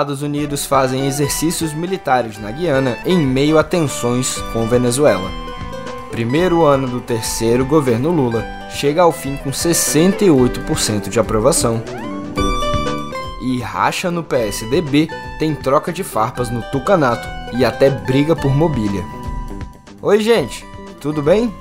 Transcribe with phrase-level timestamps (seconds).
[0.00, 5.30] Estados Unidos fazem exercícios militares na Guiana em meio a tensões com Venezuela.
[6.10, 11.82] Primeiro ano do terceiro governo Lula chega ao fim com 68% de aprovação.
[13.42, 19.04] E racha no PSDB tem troca de farpas no Tucanato e até briga por mobília.
[20.00, 20.64] Oi, gente,
[20.98, 21.52] tudo bem?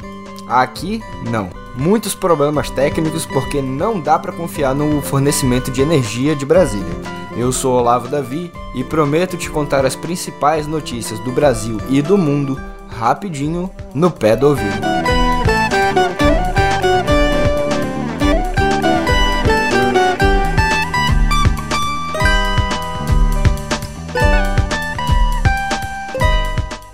[0.47, 1.49] Aqui não.
[1.75, 7.18] Muitos problemas técnicos porque não dá para confiar no fornecimento de energia de Brasília.
[7.37, 12.17] Eu sou Olavo Davi e prometo te contar as principais notícias do Brasil e do
[12.17, 14.99] mundo rapidinho no pé do ouvido.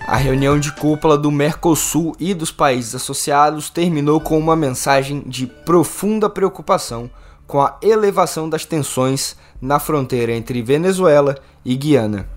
[0.05, 5.47] A reunião de cúpula do Mercosul e dos países associados terminou com uma mensagem de
[5.47, 7.09] profunda preocupação
[7.47, 12.27] com a elevação das tensões na fronteira entre Venezuela e Guiana.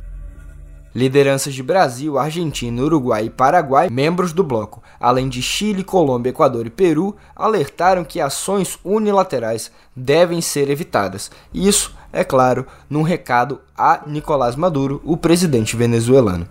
[0.95, 6.67] Lideranças de Brasil, Argentina, Uruguai e Paraguai, membros do bloco, além de Chile, Colômbia, Equador
[6.67, 11.31] e Peru, alertaram que ações unilaterais devem ser evitadas.
[11.53, 16.48] Isso, é claro, num recado a Nicolás Maduro, o presidente venezuelano.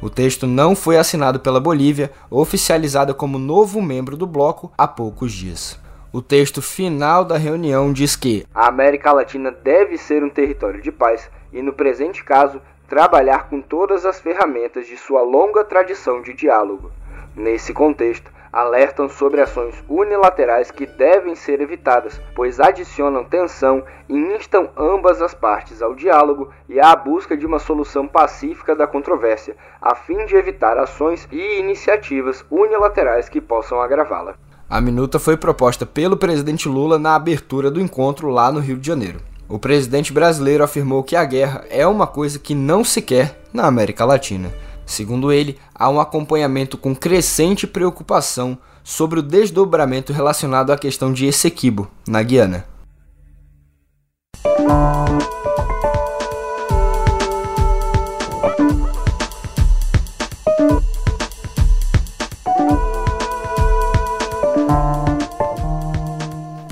[0.00, 5.32] O texto não foi assinado pela Bolívia, oficializada como novo membro do bloco há poucos
[5.32, 5.81] dias.
[6.14, 10.92] O texto final da reunião diz que a América Latina deve ser um território de
[10.92, 16.34] paz e, no presente caso, trabalhar com todas as ferramentas de sua longa tradição de
[16.34, 16.92] diálogo.
[17.34, 24.68] Nesse contexto, alertam sobre ações unilaterais que devem ser evitadas, pois adicionam tensão e instam
[24.76, 29.94] ambas as partes ao diálogo e à busca de uma solução pacífica da controvérsia, a
[29.94, 34.34] fim de evitar ações e iniciativas unilaterais que possam agravá-la.
[34.72, 38.86] A minuta foi proposta pelo presidente Lula na abertura do encontro lá no Rio de
[38.86, 39.20] Janeiro.
[39.46, 43.66] O presidente brasileiro afirmou que a guerra é uma coisa que não se quer na
[43.66, 44.50] América Latina.
[44.86, 51.26] Segundo ele, há um acompanhamento com crescente preocupação sobre o desdobramento relacionado à questão de
[51.26, 52.64] Essequibo, na Guiana.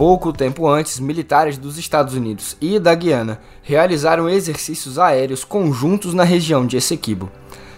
[0.00, 6.24] Pouco tempo antes, militares dos Estados Unidos e da Guiana realizaram exercícios aéreos conjuntos na
[6.24, 7.30] região de Essequibo.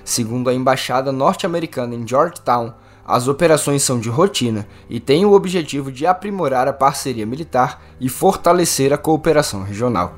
[0.04, 2.74] Segundo a embaixada norte-americana em Georgetown,
[3.04, 8.08] as operações são de rotina e têm o objetivo de aprimorar a parceria militar e
[8.08, 10.14] fortalecer a cooperação regional.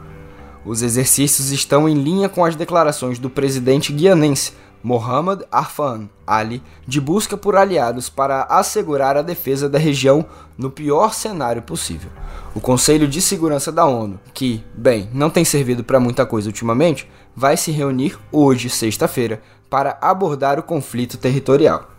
[0.63, 4.53] Os exercícios estão em linha com as declarações do presidente guianense
[4.85, 11.15] Mohamed Arfan Ali de busca por aliados para assegurar a defesa da região no pior
[11.15, 12.11] cenário possível.
[12.55, 17.11] O Conselho de Segurança da ONU, que, bem, não tem servido para muita coisa ultimamente,
[17.35, 21.91] vai se reunir hoje, sexta-feira, para abordar o conflito territorial.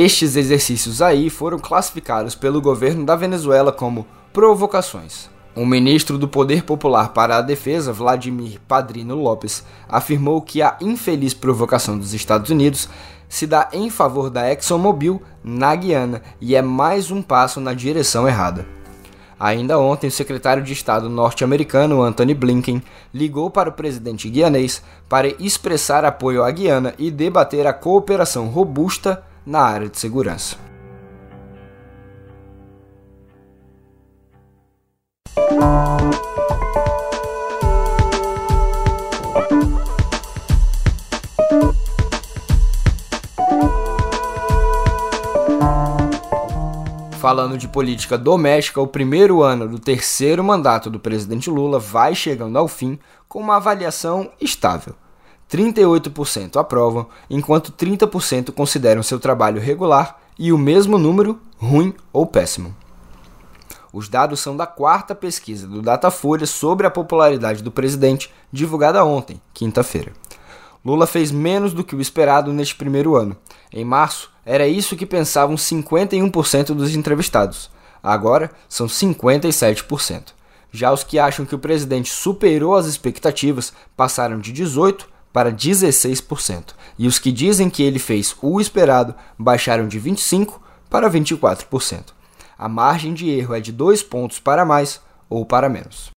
[0.00, 5.28] Estes exercícios aí foram classificados pelo governo da Venezuela como provocações.
[5.56, 11.34] O ministro do Poder Popular para a Defesa, Vladimir Padrino Lopes, afirmou que a infeliz
[11.34, 12.88] provocação dos Estados Unidos
[13.28, 18.28] se dá em favor da ExxonMobil na Guiana e é mais um passo na direção
[18.28, 18.68] errada.
[19.40, 22.80] Ainda ontem, o secretário de Estado norte-americano Anthony Blinken
[23.12, 29.26] ligou para o presidente guianês para expressar apoio à Guiana e debater a cooperação robusta
[29.48, 30.58] na área de segurança.
[47.18, 52.58] Falando de política doméstica, o primeiro ano do terceiro mandato do presidente Lula vai chegando
[52.58, 54.94] ao fim com uma avaliação estável.
[55.50, 62.74] 38% aprovam, enquanto 30% consideram seu trabalho regular e o mesmo número ruim ou péssimo.
[63.92, 69.40] Os dados são da quarta pesquisa do Datafolha sobre a popularidade do presidente, divulgada ontem,
[69.54, 70.12] quinta-feira.
[70.84, 73.36] Lula fez menos do que o esperado neste primeiro ano.
[73.72, 77.70] Em março, era isso que pensavam 51% dos entrevistados.
[78.02, 80.34] Agora, são 57%.
[80.70, 86.74] Já os que acham que o presidente superou as expectativas passaram de 18% para 16%,
[86.98, 90.54] e os que dizem que ele fez o esperado baixaram de 25%
[90.90, 92.06] para 24%.
[92.58, 96.10] A margem de erro é de 2 pontos para mais ou para menos.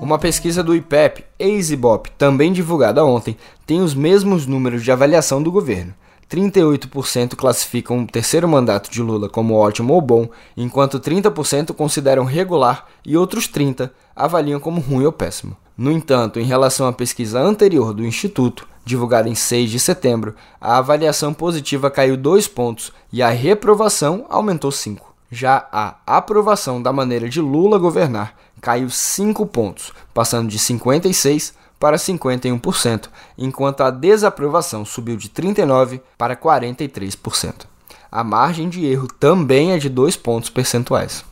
[0.00, 3.36] Uma pesquisa do IPEP, ex-IBOP, também divulgada ontem,
[3.66, 5.94] tem os mesmos números de avaliação do governo.
[6.30, 12.86] 38% classificam o terceiro mandato de Lula como ótimo ou bom, enquanto 30% consideram regular
[13.04, 15.56] e outros 30% avaliam como ruim ou péssimo.
[15.76, 20.78] No entanto, em relação à pesquisa anterior do Instituto, divulgada em 6 de setembro, a
[20.78, 25.12] avaliação positiva caiu 2 pontos e a reprovação aumentou 5.
[25.30, 31.54] Já a aprovação da maneira de Lula governar caiu 5 pontos, passando de 56%
[31.84, 37.66] para 51%, enquanto a desaprovação subiu de 39% para 43%.
[38.10, 41.22] A margem de erro também é de 2 pontos percentuais.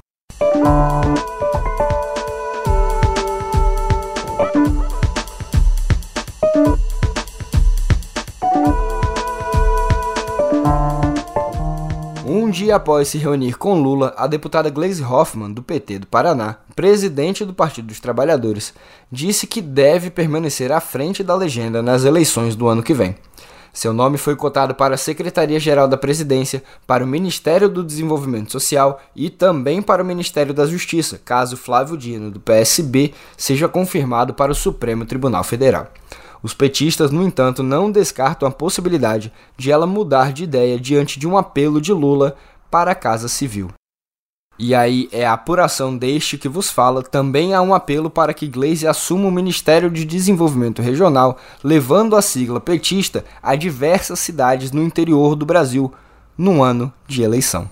[12.53, 17.45] Dia após se reunir com Lula, a deputada Gleisi Hoffmann, do PT do Paraná, presidente
[17.45, 18.75] do Partido dos Trabalhadores,
[19.11, 23.17] disse que deve permanecer à frente da legenda nas eleições do ano que vem.
[23.73, 29.01] Seu nome foi cotado para a Secretaria-Geral da Presidência, para o Ministério do Desenvolvimento Social
[29.17, 34.53] e também para o Ministério da Justiça, caso Flávio Dino, do PSB, seja confirmado para
[34.53, 35.89] o Supremo Tribunal Federal.
[36.43, 41.27] Os petistas, no entanto, não descartam a possibilidade de ela mudar de ideia diante de
[41.27, 42.37] um apelo de Lula
[42.71, 43.71] para a Casa Civil.
[44.59, 48.47] E aí é a apuração deste que vos fala, também há um apelo para que
[48.47, 54.83] Gleisi assuma o Ministério de Desenvolvimento Regional, levando a sigla petista a diversas cidades no
[54.83, 55.93] interior do Brasil,
[56.37, 57.69] no ano de eleição.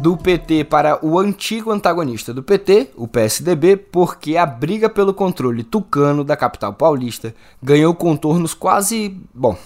[0.00, 5.62] Do PT para o antigo antagonista do PT, o PSDB, porque a briga pelo controle
[5.62, 9.58] tucano da capital paulista ganhou contornos quase, bom,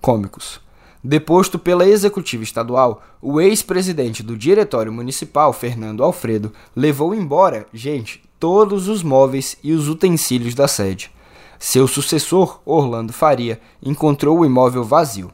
[0.00, 0.60] cômicos.
[1.04, 8.88] Deposto pela executiva estadual, o ex-presidente do diretório municipal, Fernando Alfredo, levou embora, gente, todos
[8.88, 11.12] os móveis e os utensílios da sede.
[11.60, 15.30] Seu sucessor, Orlando Faria, encontrou o imóvel vazio.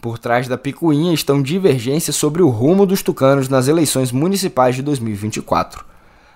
[0.00, 4.82] Por trás da picuinha estão divergências sobre o rumo dos tucanos nas eleições municipais de
[4.82, 5.84] 2024.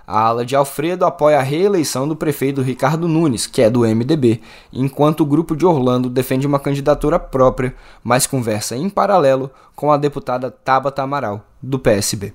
[0.05, 4.41] A ala de Alfredo apoia a reeleição do prefeito Ricardo Nunes, que é do MDB,
[4.73, 9.97] enquanto o grupo de Orlando defende uma candidatura própria, mas conversa em paralelo com a
[9.97, 12.35] deputada Tabata Amaral, do PSB.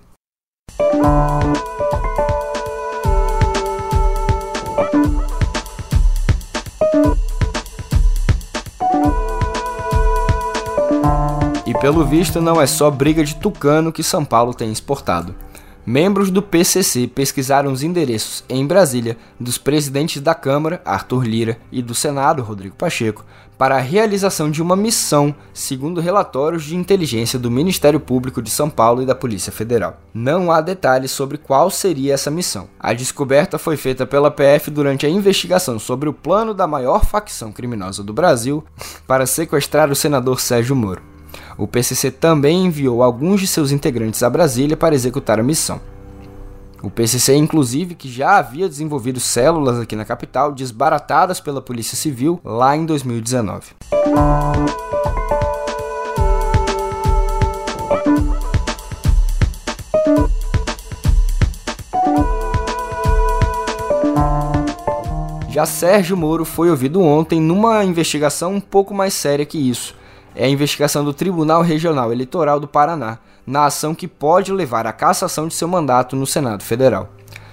[11.73, 15.35] Pelo visto, não é só briga de tucano que São Paulo tem exportado.
[15.89, 21.81] Membros do PCC pesquisaram os endereços em Brasília dos presidentes da Câmara, Arthur Lira, e
[21.81, 23.23] do Senado, Rodrigo Pacheco,
[23.57, 28.69] para a realização de uma missão, segundo relatórios de inteligência do Ministério Público de São
[28.69, 29.97] Paulo e da Polícia Federal.
[30.13, 32.67] Não há detalhes sobre qual seria essa missão.
[32.77, 37.51] A descoberta foi feita pela PF durante a investigação sobre o plano da maior facção
[37.51, 38.61] criminosa do Brasil
[39.07, 41.16] para sequestrar o senador Sérgio Moro.
[41.57, 45.81] O PCC também enviou alguns de seus integrantes a Brasília para executar a missão.
[46.83, 52.39] O PCC, inclusive, que já havia desenvolvido células aqui na capital, desbaratadas pela Polícia Civil
[52.45, 53.71] lá em 2019.
[65.49, 69.95] Já Sérgio Moro foi ouvido ontem numa investigação um pouco mais séria que isso
[70.37, 74.93] é a investigação do Tribunal Regional Eleitoral do Paraná, na ação que pode levar à
[74.93, 77.09] cassação de seu mandato no Senado Federal.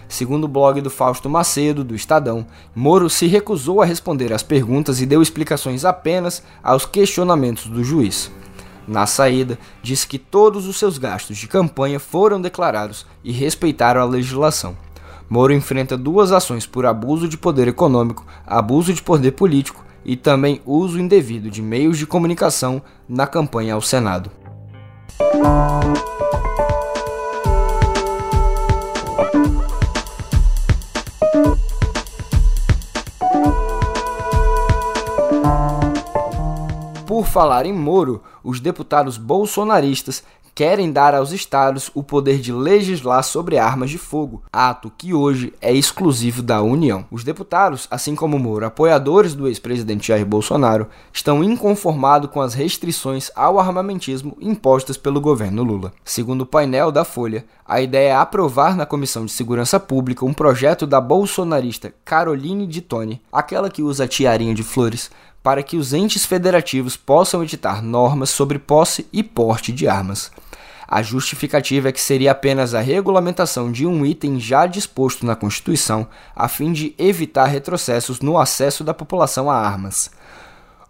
[0.06, 5.00] Segundo o blog do Fausto Macedo, do Estadão, Moro se recusou a responder às perguntas
[5.00, 8.30] e deu explicações apenas aos questionamentos do juiz.
[8.86, 14.04] Na saída, disse que todos os seus gastos de campanha foram declarados e respeitaram a
[14.04, 14.76] legislação.
[15.26, 20.60] Moro enfrenta duas ações por abuso de poder econômico, abuso de poder político e também
[20.66, 24.30] uso indevido de meios de comunicação na campanha ao Senado.
[37.06, 40.22] Por falar em Moro, os deputados bolsonaristas
[40.54, 45.52] querem dar aos estados o poder de legislar sobre armas de fogo, ato que hoje
[45.60, 47.04] é exclusivo da União.
[47.10, 53.30] Os deputados, assim como Moro, apoiadores do ex-presidente Jair Bolsonaro, estão inconformados com as restrições
[53.34, 55.92] ao armamentismo impostas pelo governo Lula.
[56.04, 60.34] Segundo o painel da Folha, a ideia é aprovar na Comissão de Segurança Pública um
[60.34, 65.10] projeto da bolsonarista Caroline de Tone, aquela que usa tiarinha de flores,
[65.44, 70.32] para que os entes federativos possam editar normas sobre posse e porte de armas.
[70.88, 76.06] A justificativa é que seria apenas a regulamentação de um item já disposto na Constituição,
[76.34, 80.10] a fim de evitar retrocessos no acesso da população a armas.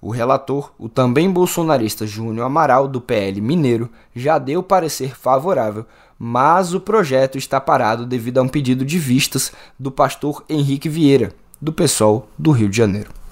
[0.01, 5.85] O relator, o também bolsonarista Júnior Amaral, do PL Mineiro, já deu parecer favorável,
[6.17, 11.33] mas o projeto está parado devido a um pedido de vistas do pastor Henrique Vieira,
[11.61, 13.24] do PSOL do Rio de Janeiro.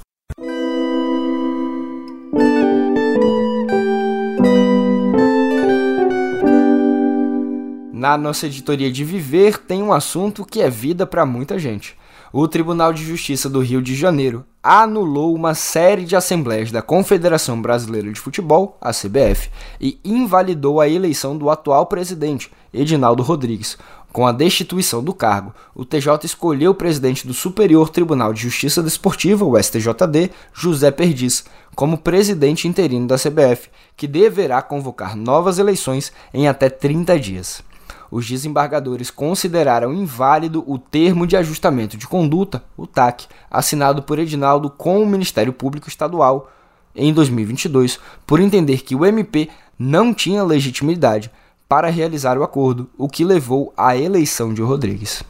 [8.02, 11.96] Na nossa editoria de Viver tem um assunto que é vida para muita gente.
[12.32, 17.62] O Tribunal de Justiça do Rio de Janeiro anulou uma série de assembleias da Confederação
[17.62, 23.78] Brasileira de Futebol, a CBF, e invalidou a eleição do atual presidente, Edinaldo Rodrigues.
[24.12, 28.82] Com a destituição do cargo, o TJ escolheu o presidente do Superior Tribunal de Justiça
[28.82, 31.44] Desportiva, o STJD, José Perdiz,
[31.76, 37.62] como presidente interino da CBF, que deverá convocar novas eleições em até 30 dias
[38.12, 44.68] os desembargadores consideraram inválido o termo de ajustamento de conduta, o TAC, assinado por Edinaldo
[44.68, 46.52] com o Ministério Público Estadual
[46.94, 51.30] em 2022, por entender que o MP não tinha legitimidade
[51.66, 55.24] para realizar o acordo, o que levou à eleição de Rodrigues.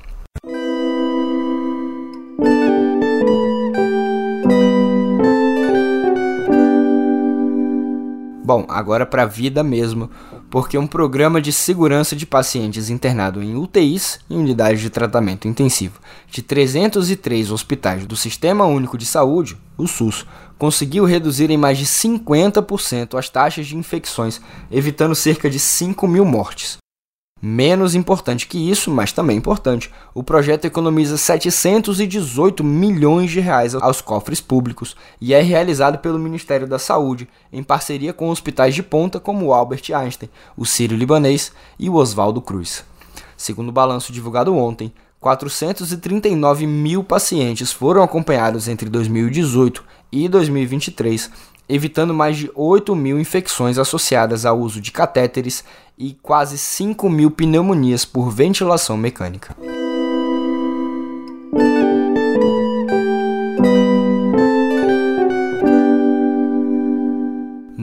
[8.45, 10.11] Bom, agora para a vida mesmo,
[10.53, 15.99] porque um programa de segurança de pacientes internado em UTIs e unidades de tratamento intensivo
[16.31, 20.27] de 303 hospitais do Sistema Único de Saúde, o SUS,
[20.59, 26.27] conseguiu reduzir em mais de 50% as taxas de infecções, evitando cerca de 5 mil
[26.27, 26.82] mortes.
[27.45, 34.01] Menos importante que isso, mas também importante, o projeto economiza 718 milhões de reais aos
[34.01, 39.19] cofres públicos e é realizado pelo Ministério da Saúde, em parceria com hospitais de ponta
[39.19, 42.85] como o Albert Einstein, o Sírio-Libanês e o Oswaldo Cruz.
[43.37, 51.31] Segundo o balanço divulgado ontem, 439 mil pacientes foram acompanhados entre 2018 e 2023
[51.69, 55.65] evitando mais de 8 mil infecções associadas ao uso de catéteres
[55.97, 59.57] e quase 5 mil pneumonias por ventilação mecânica.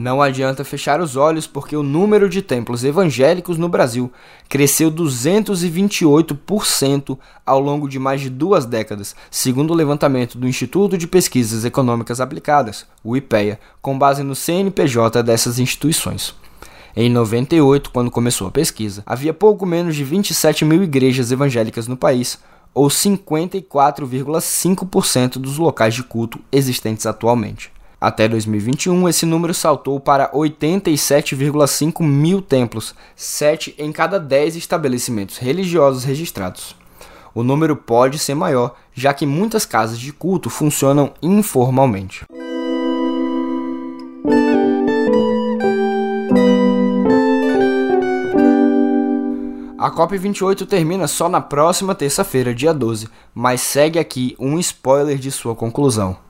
[0.00, 4.10] Não adianta fechar os olhos porque o número de templos evangélicos no Brasil
[4.48, 11.06] cresceu 228% ao longo de mais de duas décadas, segundo o levantamento do Instituto de
[11.06, 16.34] Pesquisas Econômicas Aplicadas, o IPEA, com base no CNPJ dessas instituições.
[16.96, 21.98] Em 98, quando começou a pesquisa, havia pouco menos de 27 mil igrejas evangélicas no
[21.98, 22.38] país,
[22.72, 27.70] ou 54,5% dos locais de culto existentes atualmente.
[28.00, 36.02] Até 2021, esse número saltou para 87,5 mil templos, 7 em cada 10 estabelecimentos religiosos
[36.02, 36.74] registrados.
[37.34, 42.24] O número pode ser maior, já que muitas casas de culto funcionam informalmente.
[49.78, 55.30] A COP28 termina só na próxima terça-feira, dia 12, mas segue aqui um spoiler de
[55.30, 56.29] sua conclusão.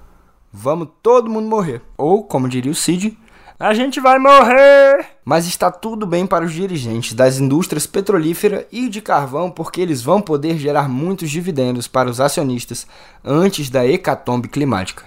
[0.53, 1.83] Vamos todo mundo morrer.
[1.97, 3.17] Ou, como diria o Cid,
[3.59, 5.07] a gente vai morrer!
[5.25, 10.03] Mas está tudo bem para os dirigentes das indústrias petrolífera e de carvão, porque eles
[10.03, 12.87] vão poder gerar muitos dividendos para os acionistas
[13.23, 15.05] antes da hecatombe climática.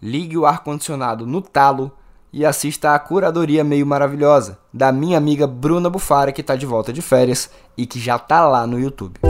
[0.00, 1.92] Ligue o ar-condicionado no talo
[2.32, 6.92] e assista à curadoria meio maravilhosa da minha amiga Bruna Bufara, que está de volta
[6.92, 9.20] de férias e que já está lá no YouTube.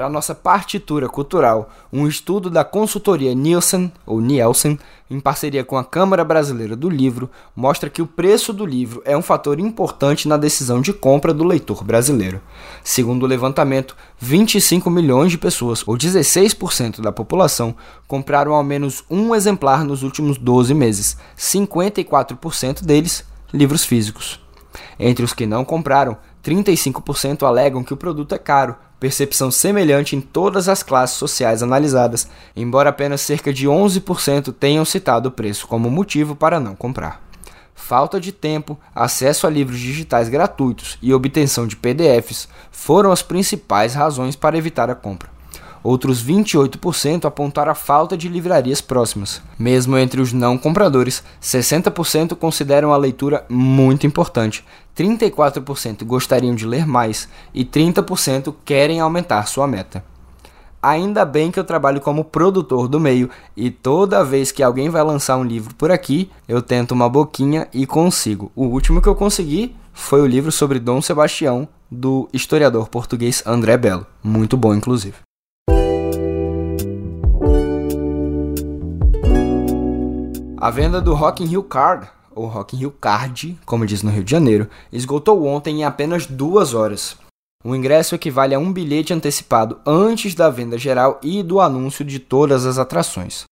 [0.00, 4.78] Para nossa partitura cultural, um estudo da consultoria Nielsen, ou Nielsen,
[5.10, 9.14] em parceria com a Câmara Brasileira do Livro, mostra que o preço do livro é
[9.14, 12.40] um fator importante na decisão de compra do leitor brasileiro.
[12.82, 17.76] Segundo o levantamento, 25 milhões de pessoas, ou 16% da população,
[18.08, 24.40] compraram ao menos um exemplar nos últimos 12 meses, 54% deles livros físicos.
[24.98, 30.20] Entre os que não compraram, 35% alegam que o produto é caro, percepção semelhante em
[30.20, 35.90] todas as classes sociais analisadas, embora apenas cerca de 11% tenham citado o preço como
[35.90, 37.22] motivo para não comprar.
[37.74, 43.94] Falta de tempo, acesso a livros digitais gratuitos e obtenção de PDFs foram as principais
[43.94, 45.30] razões para evitar a compra.
[45.82, 49.40] Outros 28% apontaram a falta de livrarias próximas.
[49.58, 54.62] Mesmo entre os não compradores, 60% consideram a leitura muito importante,
[54.96, 60.04] 34% gostariam de ler mais e 30% querem aumentar sua meta.
[60.82, 65.02] Ainda bem que eu trabalho como produtor do meio e toda vez que alguém vai
[65.02, 68.50] lançar um livro por aqui, eu tento uma boquinha e consigo.
[68.56, 73.76] O último que eu consegui foi o livro sobre Dom Sebastião, do historiador português André
[73.76, 74.06] Belo.
[74.22, 75.16] Muito bom, inclusive.
[80.56, 84.10] A venda do Rock in Rio Card, ou Rock in Rio Card, como diz no
[84.10, 87.16] Rio de Janeiro, esgotou ontem em apenas duas horas.
[87.64, 92.18] O ingresso equivale a um bilhete antecipado antes da venda geral e do anúncio de
[92.18, 93.44] todas as atrações.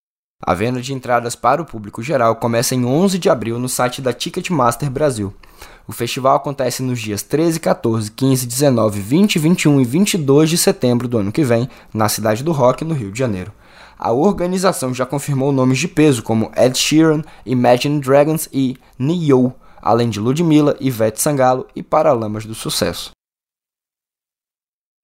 [0.42, 4.00] A venda de entradas para o público geral começa em 11 de abril no site
[4.00, 5.34] da Ticketmaster Brasil.
[5.86, 11.08] O festival acontece nos dias 13, 14, 15, 19, 20, 21 e 22 de setembro
[11.08, 13.52] do ano que vem, na cidade do Rock, no Rio de Janeiro.
[13.98, 19.52] A organização já confirmou nomes de peso como Ed Sheeran, Imagine Dragons e Neo,
[19.82, 23.10] além de Ludmilla, Ivete Sangalo e Paralamas do Sucesso.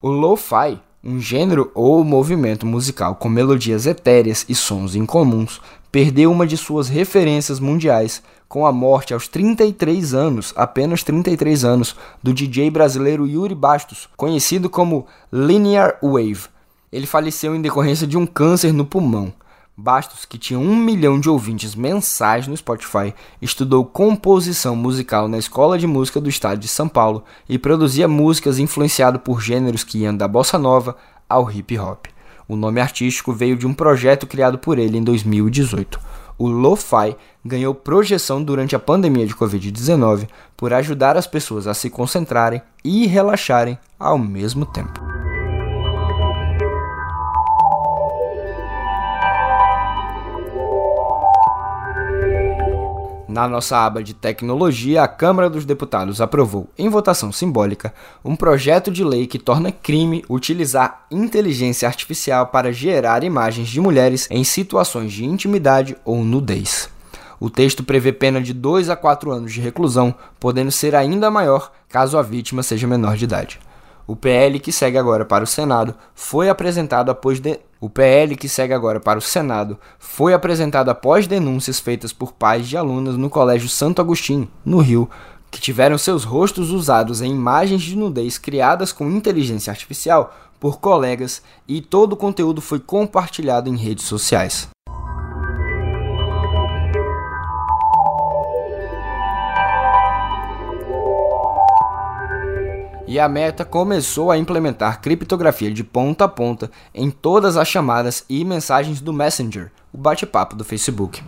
[0.01, 5.59] O lo-fi, um gênero ou movimento musical com melodias etéreas e sons incomuns,
[5.91, 11.95] perdeu uma de suas referências mundiais com a morte aos 33 anos, apenas 33 anos,
[12.23, 16.54] do DJ brasileiro Yuri Bastos, conhecido como Linear Wave.
[16.95, 19.33] Ele faleceu em decorrência de um câncer no pulmão.
[19.75, 25.77] Bastos, que tinha um milhão de ouvintes mensais no Spotify, estudou composição musical na Escola
[25.77, 30.15] de Música do Estado de São Paulo e produzia músicas influenciado por gêneros que iam
[30.15, 30.95] da bossa nova
[31.27, 32.05] ao hip hop.
[32.47, 35.99] O nome artístico veio de um projeto criado por ele em 2018.
[36.37, 41.89] O Lo-Fi ganhou projeção durante a pandemia de Covid-19 por ajudar as pessoas a se
[41.89, 45.14] concentrarem e relaxarem ao mesmo tempo.
[53.35, 57.93] Na nossa aba de tecnologia, a Câmara dos Deputados aprovou, em votação simbólica,
[58.23, 64.25] um projeto de lei que torna crime utilizar inteligência artificial para gerar imagens de mulheres
[64.31, 66.89] em situações de intimidade ou nudez.
[67.37, 71.73] O texto prevê pena de 2 a 4 anos de reclusão, podendo ser ainda maior
[71.89, 73.59] caso a vítima seja menor de idade.
[74.07, 77.59] O PL que segue agora para o Senado foi apresentado após de...
[77.85, 82.67] o PL que segue agora para o Senado foi apresentado após denúncias feitas por pais
[82.67, 85.07] de alunas no Colégio Santo Agostinho, no Rio,
[85.51, 91.43] que tiveram seus rostos usados em imagens de nudez criadas com inteligência artificial por colegas
[91.67, 94.67] e todo o conteúdo foi compartilhado em redes sociais.
[103.15, 108.25] E a Meta começou a implementar criptografia de ponta a ponta em todas as chamadas
[108.27, 111.23] e mensagens do Messenger, o bate-papo do Facebook.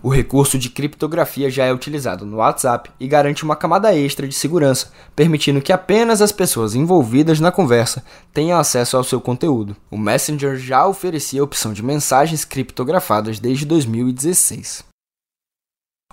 [0.00, 4.34] O recurso de criptografia já é utilizado no WhatsApp e garante uma camada extra de
[4.36, 9.74] segurança, permitindo que apenas as pessoas envolvidas na conversa tenham acesso ao seu conteúdo.
[9.90, 14.93] O Messenger já oferecia a opção de mensagens criptografadas desde 2016.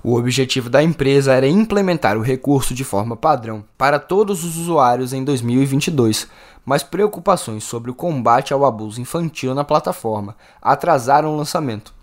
[0.04, 5.14] O objetivo da empresa era implementar o recurso de forma padrão para todos os usuários
[5.14, 6.28] em 2022,
[6.66, 11.94] mas preocupações sobre o combate ao abuso infantil na plataforma atrasaram o lançamento.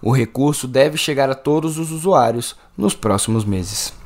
[0.00, 3.97] O recurso deve chegar a todos os usuários nos próximos meses.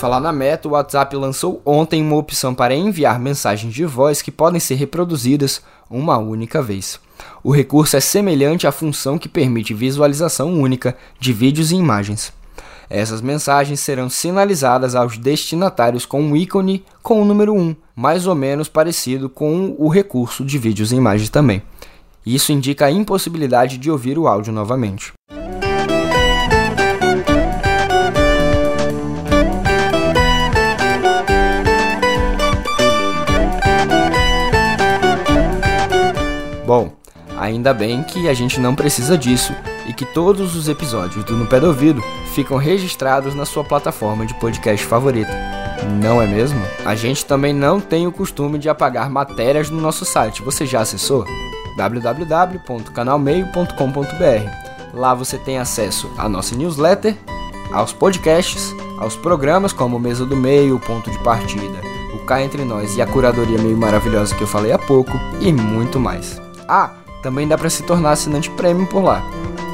[0.00, 4.30] Falar na Meta, o WhatsApp lançou ontem uma opção para enviar mensagens de voz que
[4.30, 5.60] podem ser reproduzidas
[5.90, 6.98] uma única vez.
[7.44, 12.32] O recurso é semelhante à função que permite visualização única de vídeos e imagens.
[12.88, 18.34] Essas mensagens serão sinalizadas aos destinatários com um ícone com o número 1, mais ou
[18.34, 21.62] menos parecido com o recurso de vídeos e imagens também.
[22.24, 25.12] Isso indica a impossibilidade de ouvir o áudio novamente.
[37.50, 39.54] Ainda bem que a gente não precisa disso
[39.86, 42.02] e que todos os episódios do No Pé do Ouvido
[42.34, 45.32] ficam registrados na sua plataforma de podcast favorita.
[46.02, 46.60] Não é mesmo?
[46.84, 50.42] A gente também não tem o costume de apagar matérias no nosso site.
[50.42, 51.24] Você já acessou?
[51.76, 54.70] www.canalmeio.com.br.
[54.92, 57.16] Lá você tem acesso à nossa newsletter,
[57.72, 61.80] aos podcasts, aos programas como Mesa do Meio, Ponto de Partida,
[62.14, 65.52] o Cá Entre Nós e a curadoria meio maravilhosa que eu falei há pouco, e
[65.52, 66.40] muito mais.
[66.68, 66.90] Ah,
[67.22, 69.22] também dá para se tornar assinante premium por lá.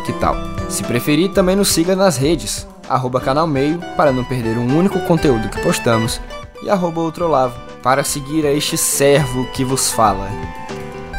[0.05, 0.37] Que tal?
[0.69, 5.01] Se preferir, também nos siga nas redes, arroba canal meio, para não perder um único
[5.01, 6.21] conteúdo que postamos,
[6.63, 10.29] e arroba outrolavo, para seguir a este servo que vos fala.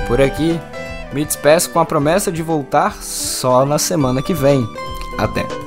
[0.07, 0.59] Por aqui,
[1.13, 4.67] me despeço com a promessa de voltar só na semana que vem.
[5.17, 5.66] Até!